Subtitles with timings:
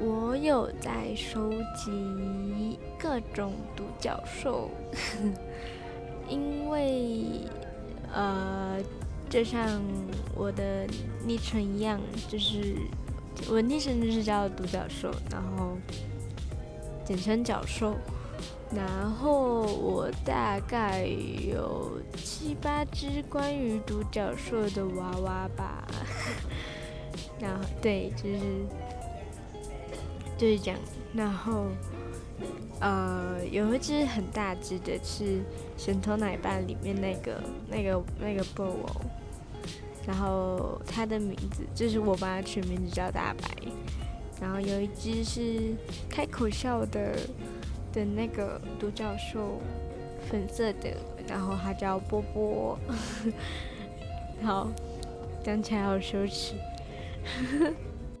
[0.00, 4.70] 我有在收集各种独角兽，
[6.28, 7.46] 因为
[8.12, 8.78] 呃，
[9.28, 9.82] 就像
[10.34, 10.86] 我的
[11.24, 12.76] 昵称一样，就是
[13.50, 15.76] 我昵称就是叫独角兽，然后
[17.04, 17.94] 简称角兽。
[18.72, 25.84] 然后我大概有七八只关于独角兽的娃娃吧，
[27.40, 28.38] 然后对，就是
[30.40, 30.80] 就是这样。
[31.12, 31.66] 然后
[32.80, 35.42] 呃，有一只很大只的，是
[35.76, 39.02] 神偷奶爸里面那个那个那个布偶，
[40.06, 43.48] 然后它的名字就是我帮它取名字叫大白。
[44.40, 45.74] 然后有一只是
[46.08, 47.14] 开口笑的。
[47.92, 49.60] 的那个独角兽，
[50.30, 52.78] 粉色的，然后它叫波波，
[54.44, 54.70] 好，
[55.42, 56.54] 讲起来好羞耻。
[57.24, 57.74] 呵呵